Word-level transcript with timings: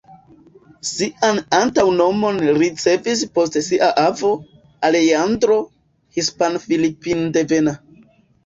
Sian 0.91 1.41
antaŭnomon 1.57 2.39
ricevis 2.61 3.21
post 3.35 3.59
sia 3.67 3.91
avo, 4.07 4.33
Alejandro, 4.89 5.59
hispan-filipindevena. 6.19 7.77